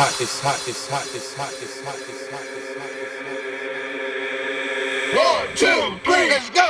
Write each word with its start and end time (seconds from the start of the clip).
Hot, 0.00 0.16
it's 0.18 0.40
hot, 0.40 0.56
it's 0.66 0.88
hot, 0.88 1.04
it's 1.12 1.36
hot, 1.36 1.52
it's 1.60 1.84
hot, 1.84 1.92
it's 1.92 2.32
hot, 2.32 2.40
it's 2.40 2.72
hot, 2.72 2.88
it's 2.88 3.20
hot. 3.20 3.36
One, 5.12 5.44
two, 5.52 6.00
three, 6.08 6.32
let's 6.32 6.48
go. 6.56 6.64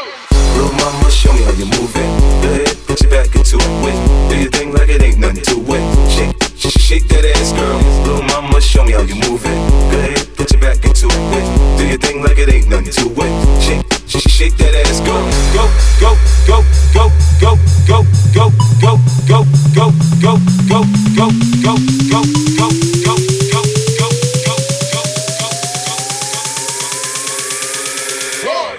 Little 0.58 0.74
mama, 0.74 1.06
show 1.14 1.30
me 1.30 1.46
how 1.46 1.54
you 1.54 1.70
move 1.70 1.94
it. 1.94 2.10
Go 2.42 2.50
ahead, 2.58 2.74
put 2.90 2.98
your 2.98 3.14
back 3.14 3.30
into 3.30 3.54
it. 3.62 3.94
Do 4.26 4.34
your 4.34 4.50
thing 4.50 4.74
like 4.74 4.88
it 4.88 5.00
ain't 5.00 5.22
nothing 5.22 5.46
to 5.46 5.62
it. 5.62 6.10
Shake, 6.10 6.34
sh- 6.58 6.74
shake 6.74 7.06
that 7.06 7.22
ass, 7.38 7.54
girl. 7.54 7.78
Little 8.02 8.26
mama, 8.34 8.60
show 8.60 8.82
me 8.82 8.98
how 8.98 9.06
you 9.06 9.14
move 9.22 9.46
it. 9.46 9.58
Go 9.94 9.98
ahead, 10.02 10.26
put 10.34 10.50
your 10.50 10.60
back 10.60 10.82
into 10.82 11.06
it. 11.06 11.78
Do 11.78 11.86
your 11.86 12.02
thing 12.02 12.24
like 12.26 12.38
it 12.38 12.50
ain't 12.50 12.66
nothing 12.66 12.90
to 12.90 13.14
it. 13.14 13.62
Shake, 13.62 13.86
sh- 14.10 14.26
shake 14.26 14.56
that 14.58 14.74
ass, 14.90 14.98
go, 15.06 15.14
go, 15.54 15.70
go, 16.02 16.18
go, 16.50 16.66
go, 16.90 17.06
go, 17.38 17.54
go, 17.86 18.02
go, 18.34 18.50
go, 18.82 18.98
go, 19.30 19.46
go, 19.78 19.94
go, 20.18 20.34
go, 20.66 20.82
go, 21.14 21.30
go, 21.62 21.99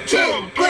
two, 0.06 0.50
three, 0.56 0.61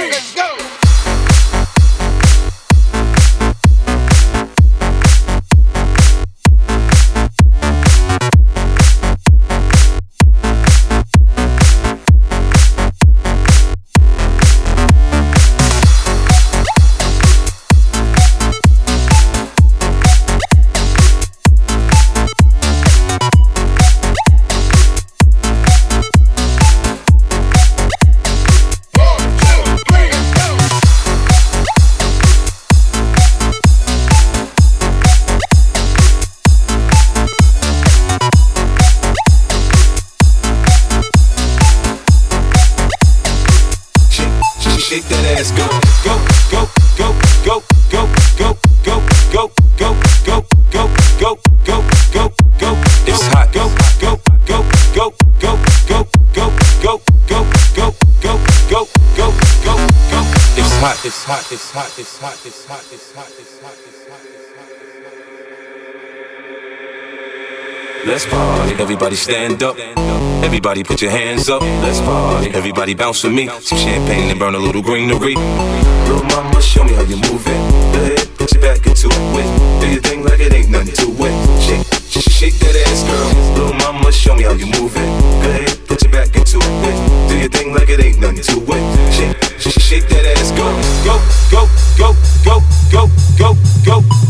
Hot, 60.82 60.98
it's 61.06 61.24
hot, 61.24 61.46
it's 61.52 61.70
hot, 61.70 61.94
it's 62.00 62.18
hot, 62.18 62.34
it's 62.44 62.66
hot, 62.66 62.82
it's 62.92 63.14
hot, 63.14 63.30
it's 63.38 63.60
hot, 63.62 63.78
it's 63.86 64.08
hot, 64.10 64.20
it's 64.26 64.50
hot. 64.58 64.70
Let's 68.08 68.26
party. 68.26 68.82
Everybody 68.82 69.16
stand 69.16 69.62
up. 69.62 69.78
Everybody 70.44 70.84
put 70.84 71.04
your 71.04 71.12
hands 71.12 71.50
up. 71.50 71.62
Let's 71.62 72.00
party. 72.00 72.50
Everybody 72.50 72.96
bounce 72.96 73.24
with 73.24 73.34
me. 73.34 73.48
Some 73.60 73.78
champagne 73.78 74.32
and 74.32 74.40
burn 74.40 74.56
a 74.56 74.58
little 74.58 74.82
greenery. 74.82 75.36
Little 75.36 76.24
mama, 76.24 76.60
show 76.64 76.84
me 76.84 76.94
how 76.94 77.04
you 77.04 77.18
move 77.18 77.46
it. 77.46 77.94
Go 77.94 78.02
ahead, 78.02 78.28
put 78.36 78.52
your 78.52 78.64
back 78.64 78.84
into 78.88 79.08
it. 79.08 79.82
Do 79.82 79.88
your 79.88 80.02
thing 80.02 80.24
like 80.24 80.40
it 80.40 80.52
ain't 80.52 80.72
nothing 80.72 80.96
to 80.96 81.26
it. 81.26 81.51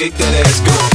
Shake, 0.00 0.14
that 0.16 0.46
ass, 0.46 0.60
go, 0.60 0.89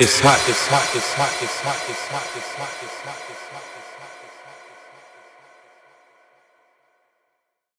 It's 0.00 0.18
hot, 0.18 0.40
it's 0.48 0.66
hot, 0.66 0.82
it's 0.96 1.14
hot, 1.14 1.30
it's 1.40 1.60
hot, 1.60 1.78
it's 1.88 2.08
hot, 2.08 2.26
it's 2.34 2.52
hot, 2.58 2.68
it's 2.82 3.00
hot, 3.06 3.20
it's 3.30 3.46
hot, 3.52 3.73